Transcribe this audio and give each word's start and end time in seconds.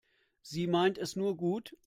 Sie 0.41 0.65
meint 0.65 0.97
es 0.97 1.15
nur 1.15 1.37
gut. 1.37 1.73